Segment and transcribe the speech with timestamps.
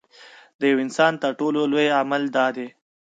[0.59, 2.67] د یوه انسان تر ټولو لوی عمل دا دی.